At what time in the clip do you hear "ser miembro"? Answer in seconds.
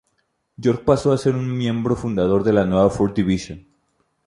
1.19-1.95